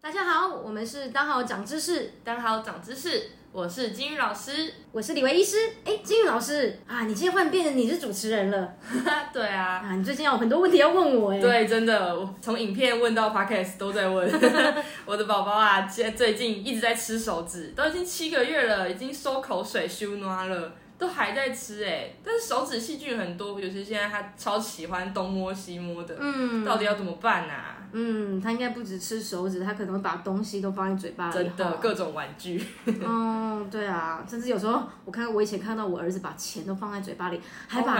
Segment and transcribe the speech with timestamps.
[0.00, 4.72] 大家好，我们是当好长知识，当好长知识，我是金鱼老师。
[4.92, 5.56] 我是李维医师。
[5.84, 8.72] 哎，金宇老师啊，你今天换变成你是主持人了
[9.34, 9.96] 对啊，啊！
[9.96, 11.40] 你最近有很多问题要问我哎。
[11.40, 14.30] 对，真的，我从影片问到 podcast 都在问。
[15.04, 22.12] 我的宝宝啊，最最近一直在吃手指，都已经七个月了，已经收口水、修暖了，都还在吃哎。
[22.24, 27.77] 但是手指细菌很多，尤其现在他超喜欢东摸西摸的，嗯到底要怎么办啊？
[27.92, 31.34] 嗯，他应该不止吃手指，他可能会把东西都放在嘴巴里。
[31.34, 32.64] 真的，各种玩具。
[32.86, 37.94] 嗯，对啊，甚至有时候我看我以前看到我儿子把钱都放在嘴巴里，还 Oh 把！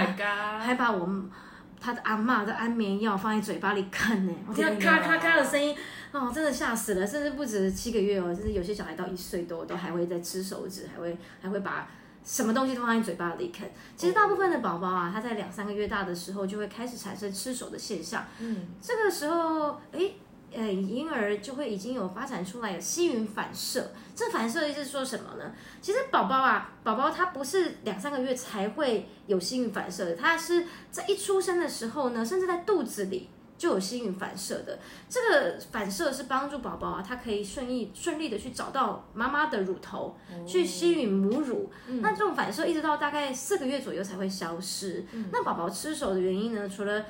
[0.58, 1.30] 还把我们
[1.80, 5.76] 他的阿嬷的安眠药放在嘴巴里啃呢，我听到咔咔咔的声音，
[6.12, 7.06] 哦，真的吓死了。
[7.06, 11.86] 甚至不止七个月哦，就是有些小孩到一岁多都还会在吃手指，还会还会把。
[12.28, 13.66] 什么东西都放在嘴巴里啃。
[13.96, 18.22] 其实大部分的宝宝啊，他在两三个月大的时候就会开始产生吃手的现象。
[18.38, 20.14] 嗯，这个时候，诶，
[20.52, 23.92] 呃，婴儿就会已经有发展出来有吸吮反射。
[24.14, 25.52] 这反射意思是说什么呢？
[25.80, 33.30] 其实宝宝啊，宝宝他不是两三个月才会有吸吮反射的，他是在一出生的时候呢，甚至在肚子里。
[33.58, 34.78] 就有吸引反射的，
[35.08, 41.68] 这个反射是帮助宝宝啊，他可以顺利顺利的去找到妈妈的乳头，去吸吮母乳。
[42.00, 45.04] 那这种反射一直到大概四个月左右才会消失。
[45.32, 47.04] 那宝宝吃手的原因呢，除了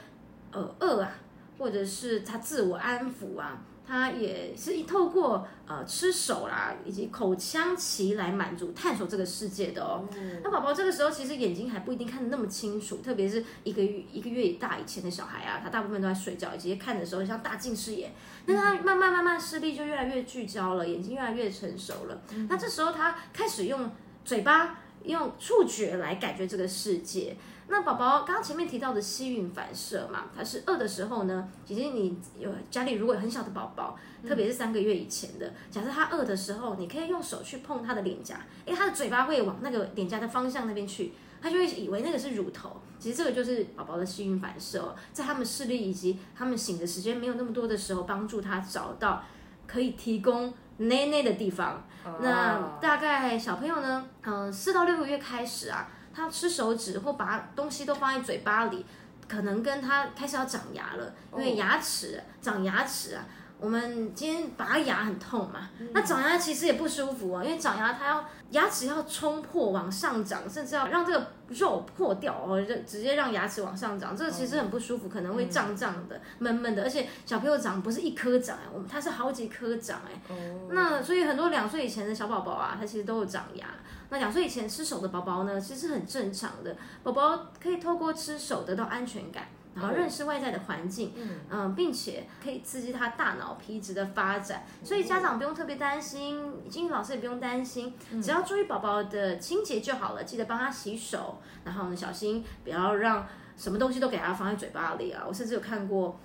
[0.51, 1.13] 呃饿啊，
[1.59, 10.05] 或者是他自我安抚啊，他也是一透过呃吃手啦，以及口腔期来满足探索这个世界的哦。
[10.44, 18.12] 那宝宝这个时候其实眼睛还不一定看得那么清楚，特别是一个月一个月大以前的小孩啊，他大部分都在睡觉，以及看的时候像大近视眼，
[18.44, 22.20] 那他慢慢慢慢视力就越来越聚焦了，眼睛越来越成熟了。
[22.50, 23.91] 那这时候他开始用
[24.22, 24.78] 嘴巴、
[25.09, 27.37] 用触觉来感觉这个世界。
[27.70, 41.12] 那宝宝刚刚前面提到的吸吮反射嘛，它是饿的时候呢，其实你有家里如果有很小的宝宝，特别是三个月以前的，假设他饿的时候，你可以用手去碰他的脸颊，因为他的嘴巴会往那个脸颊的方向那边去，
[41.43, 42.81] 他就会以为那个是乳头。
[42.99, 49.22] 其实这个就是宝宝的吸吮反射哦，在他们视力以及他们醒的时间没有那么多的时候，帮助他找到
[49.66, 51.84] 可以提供奶奶的地方。
[52.21, 58.87] 那大概小朋友呢，嗯、四到六个月开始啊，他吃手指或把东西都放在嘴巴里，
[59.28, 63.25] 可能跟他开始要长牙了，因为牙齿、长牙齿啊。
[63.61, 80.35] 我们今天拔牙很痛嘛，那长牙其实也不舒服啊，因为长牙它要牙齿要冲破往上长，甚至要让这个肉破掉哦，就直接让牙齿往上长，这个其实很不舒服，可能会胀胀的、闷闷的，而且小朋友长不是一颗长哎，我们它是好几颗长哎，
[80.71, 83.67] 那所以很多两岁以前的小宝宝啊，他其实都有长牙。
[84.11, 86.75] 那两岁以前吃手的宝宝呢，其实很正常的。
[87.03, 89.47] 宝宝可以透过吃手得到安全感，
[89.78, 91.12] 然后认识外在的环境，
[91.50, 94.65] 嗯、并且可以刺激他大脑皮质的发展。
[94.83, 105.22] 所以家长不用特别担心，金鱼老师也不用担心，只要注意宝宝的清洁就好了，记得帮他洗手，然后呢小心不要让什么东西都给他放在嘴巴里啊。
[105.27, 106.19] 我甚至有看过、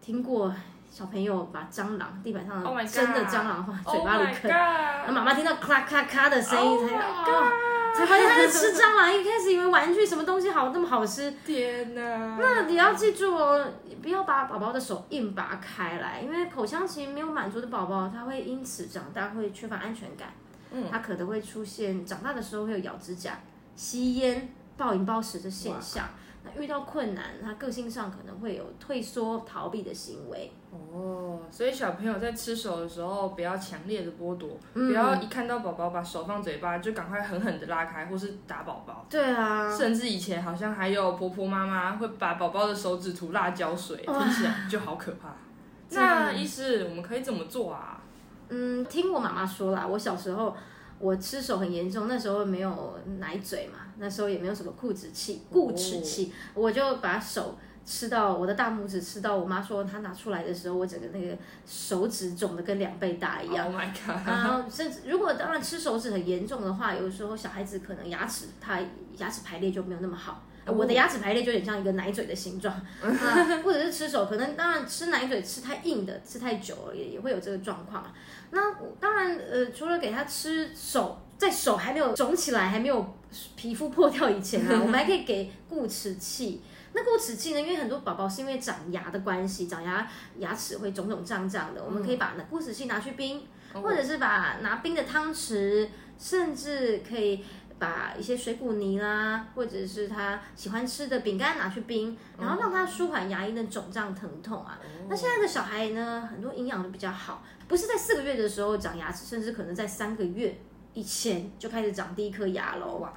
[0.00, 0.54] 听过
[0.90, 4.50] 小朋友把蟑螂地板上 Oh 的真的蟑螂放在嘴巴里啃。
[4.50, 9.14] Oh my 然后妈妈听到咔咔咔的声音，Oh 才他在吃蟑螂。
[9.14, 12.36] 一开始以为玩具什么东西好那么好吃，天哪！
[12.40, 13.64] 那你要记住哦，
[14.02, 20.32] 不要把宝宝的手硬拔开来，因为口腔期没有满足的宝宝，他会因此长大会缺乏安全感，
[20.72, 23.38] 嗯他可能会出现长大的时候会有咬指甲、
[23.76, 26.08] 吸烟、暴饮暴食的现象。
[26.44, 30.52] 那遇到困难，他个性上可能会有退缩、逃避的行为。
[30.70, 39.06] 哦，所以小朋友在吃手的时候，不要强烈的剥夺，嗯不要一看到宝宝把手放嘴巴就赶快狠狠的拉开，或是打宝宝。
[39.08, 45.34] 对啊，甚至以前好像还有婆婆妈妈会把宝宝的手指涂辣椒水，哇听起来就好可怕。
[45.90, 48.02] 那医师，我们可以怎么做啊？
[48.48, 50.54] 嗯，听我妈妈说啦，我小时候
[50.98, 57.56] 我吃手很严重，那时候没有奶嘴嘛，那时候也没有什么固齿器，固齿器，我就把手
[57.86, 63.66] 吃到我的大拇指吃到我妈说她拿出来的时候，我整个那个手指肿的跟两倍大一样。
[63.66, 64.26] Oh my god！
[64.26, 68.80] 然后甚至如果当然吃手指很严重的话，有时候小孩子可能牙齿它
[69.18, 70.42] 牙齿排列就没有那么好。
[70.66, 72.74] 呃我的牙齿排列就有点像一个奶嘴的形状，
[73.04, 78.10] 啊，或者是吃手，可能当然吃奶嘴吃太硬的，吃太久了也也会有这个状况。
[78.50, 83.14] 那当然，呃，除了给他吃手，在手还没有肿起来、还没有
[83.54, 86.62] 皮肤破掉以前啊， 我们还可以给固齿器。
[86.94, 87.60] 那固齿器呢？
[87.60, 90.08] 因为很多宝宝是因为长牙的关系，长牙
[90.38, 93.42] 牙齿会肿肿胀胀的，我们可以把那固齿器拿去冰，
[93.74, 95.88] 或者是把拿冰的汤匙，
[96.18, 97.44] 甚至可以
[97.80, 104.78] 把一些水果泥啦，或者是他喜欢吃的饼干拿去冰，然后让他舒缓牙龈的肿胀疼痛啊。
[105.08, 110.56] 那现在的小孩呢，很多营养都比较好，不是在四个月的时候长牙齿，甚至可能在三个月
[110.94, 112.98] 以前就开始长第一颗牙喽。
[112.98, 113.12] 哇，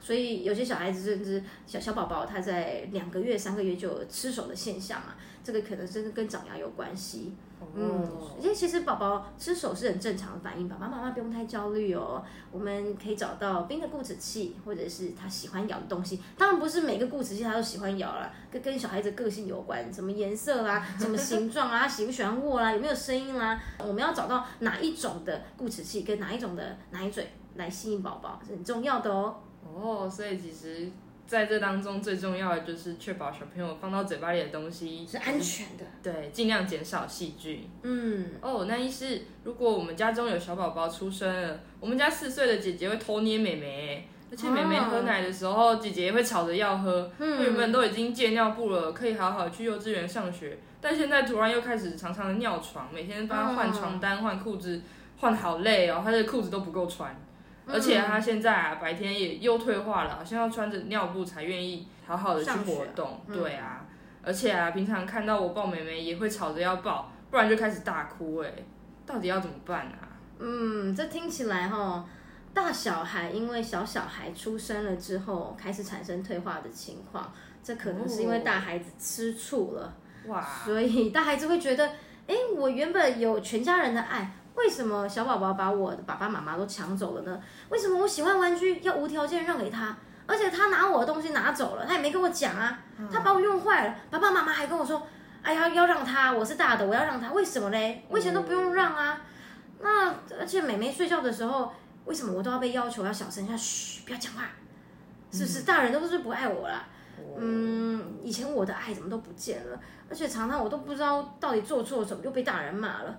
[0.00, 7.34] 所以有些小孩子甚至小小宝宝，他在两个月、三个月就有吃手的现象啊，这个可能真的跟长牙有关系。
[7.76, 8.10] 嗯，
[8.40, 12.24] 因为其实宝宝吃手是很正常的反应，爸爸妈妈不用太焦虑哦。
[12.50, 16.18] 我们可以找到冰的固齿器，或者是他喜欢咬的东西。
[16.38, 23.60] 当然不是每个固齿器他都喜欢咬了，跟跟小孩子个性有关，什么颜色啦， 什么形状啊，喜不喜欢握啦，有没有声音啦。
[23.78, 29.36] 我们要找到哪一种的固齿器跟哪一种的奶嘴来吸引宝宝是很重要的哦。
[29.64, 30.90] 哦，所以其实
[31.26, 35.84] 在这当中最重要的就是确保小朋友放到嘴巴里的东西是安全的。
[36.02, 37.68] 对，尽量减少细菌。
[37.82, 47.10] 嗯，哦，那意思如果我们家中有小宝宝出生了，我们家四岁的姐姐会偷捏妹妹，而且妹妹喝奶的时候，姐姐也会吵着要喝。
[47.18, 54.82] 嗯原本都已经戒尿布了，可以好好去幼稚园上学，但现在突然又开始常常的尿床，每天帮她换床单、换裤子，
[55.18, 57.16] 换好累哦，她的裤子都不够穿。
[57.66, 63.20] 而且他现在啊，白天也又退化了，好像要穿着尿布才愿意好好的去活动。
[63.26, 63.84] 嗯对啊，
[64.22, 68.38] 而且啊，平常看到我抱妹妹也会吵着要抱，不然就开始大哭。
[68.38, 68.52] 哎，
[69.06, 70.08] 到底要怎么办啊？
[70.38, 72.04] 嗯，这听起来哈，
[72.52, 77.32] 大小孩因为小小孩出生了之后开始产生退化的情况，
[77.62, 79.94] 这可能是因为大孩子吃醋了，
[80.26, 81.86] 哇，所以大孩子会觉得，
[82.26, 87.40] 哎，我原本有全家人的爱，为什么小宝宝把我的爸爸妈妈都抢走了呢？
[87.70, 89.96] 为什么我喜欢玩具要无条件让给他？
[90.26, 92.78] 而且他拿我的东西拿走了，他也没跟我讲啊，
[93.10, 95.06] 他把我用坏了，爸爸妈妈还跟我说，
[95.42, 98.04] 哎呀，要让他，我是大的，我要让他，为什么嘞？
[98.08, 99.20] 我以前都不用让啊。
[99.80, 101.72] 那而且妹妹睡觉的时候，
[102.04, 104.44] 为什么我都要被要求要小声一下，嘘，不要讲话？
[105.32, 106.84] 是不是大人都是不爱我啦？
[107.38, 113.18] 嗯，以前我的爱怎么都不见了，而且常常我都不知道到底做错什么，又被大人骂了。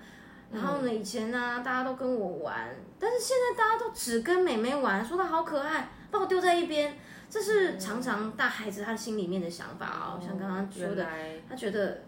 [0.53, 2.69] 然后呢，以前呢、大家都跟我玩，
[2.99, 6.97] 但是现在大家都只跟妹妹玩，说她好可爱，把我丢在一边。
[7.29, 11.07] 这是常常大孩子他心里面的想法哦，像刚刚说的，
[11.47, 12.03] 他觉得，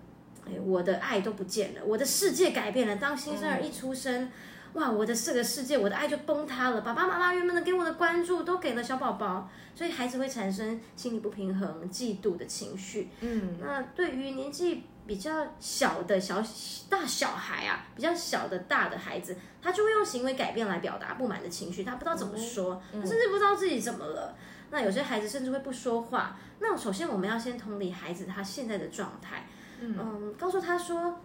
[0.45, 2.97] 哎，我的爱都不见了，我的世界改变了。
[2.97, 4.29] 当新生儿一出生，
[4.73, 6.81] 哇，我的这个世界，我的爱就崩塌了。
[6.81, 13.07] 爸爸妈妈原本能给我的关注，都给了小宝宝，所以孩子会产生心理不平衡、嫉妒的情绪。
[13.21, 16.44] 嗯，那对于年纪比较小的小
[16.89, 24.35] 大小孩啊，比较小的大的孩子，他就会用行为改变来表达不满的情绪，他不知道怎么说，他甚至不知道自己怎么了。
[24.71, 26.38] 那有些孩子甚至会不说话。
[26.59, 29.47] 那首先我们要先同理孩子他现在的状态，
[29.79, 31.19] 嗯，告诉他说。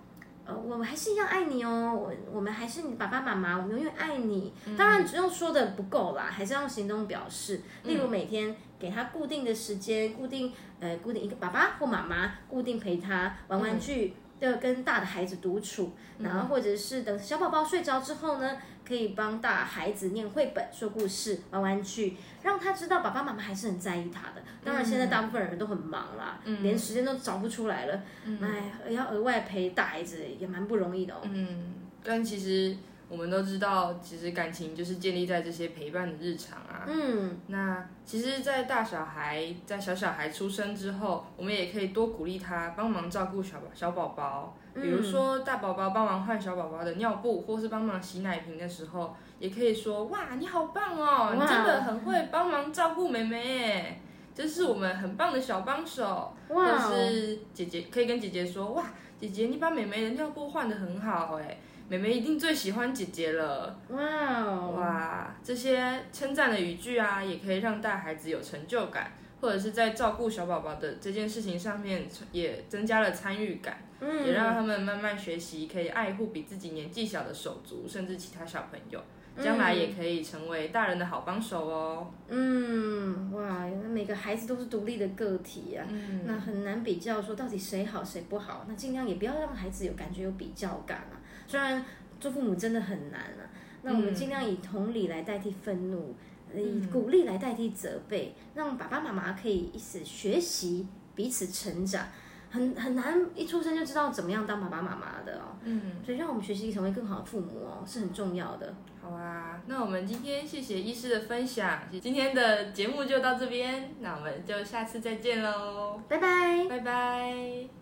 [0.49, 4.55] 呃，我们还是一样爱你哦，我我们还是你爸爸妈妈，我们永远爱你。
[4.79, 7.61] 当然，只用说的不够啦，还是要用行动表示。
[7.83, 24.43] 例如每天给他固定的时间，固定呃固定一个爸爸或妈妈，固定陪他玩玩具，要跟大的孩子独处，然后或者是等小宝宝睡着之后呢，可以帮大孩子念绘本、说故事、玩玩具，让他知道爸爸妈妈还是很在意他的。
[24.65, 28.03] 当然，现在大部分人都很忙啦，连时间都找不出来了，
[28.41, 31.19] 哎，要额外陪大孩子也蛮不容易的哦。
[31.25, 32.77] 嗯，但其实
[33.09, 36.85] 我们都知道，其实感情就是建立在这些陪伴的日常啊。
[36.87, 54.01] 嗯，那其实，在大小孩在小小孩出生之后，我们也可以多鼓励他帮忙照顾小宝小宝宝，比如说大宝宝帮忙换小宝宝的尿布，或是帮忙洗奶瓶的时候，也可以说哇，你好棒哦，你真的很会帮忙照顾妹妹耶。
[54.35, 58.85] 这是我们很棒的小帮手，或哇哦，是姐姐可以跟姐姐说，哇，
[59.19, 63.79] 姐姐你把妹妹的尿布换得很好哎，妹妹一定最喜欢姐姐了。
[63.89, 79.03] 哇哦，哇，这些称赞的语句啊，也可以让大孩子有成就感，或者是在照顾小宝宝的这件事情上面也增加了参与感，嗯，也让他们慢慢学习可以爱护比自己年纪小的手足，甚至其他小朋友，
[79.43, 82.07] 将来也可以成为大人的好帮手哦。
[82.29, 91.17] 嗯，哇，那每个孩子都是独立的个体啊，嗯那很难比较说到底谁好谁不好，那尽量也不要让孩子有感觉有比较感啊。
[91.49, 91.85] 虽然
[92.21, 93.43] 做父母真的很难啊，
[93.83, 96.15] 那我们尽量以同理来代替愤怒，
[96.55, 100.87] 呃以鼓励来代替责备，让爸爸妈妈可以一起学习，
[101.17, 102.07] 彼此成长。
[102.51, 108.75] 很很难一出生就知道怎么样当爸爸妈妈的哦，嗯，所以让我们学习成为更好的父母哦，是很重要的。
[109.03, 116.67] 好啊，那我们今天谢谢医师的分享，今天的节目就到这边，那我们就下次再见喽，拜拜。
[116.71, 117.78] 拜拜。